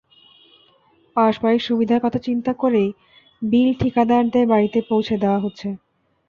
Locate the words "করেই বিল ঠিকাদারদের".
2.53-4.45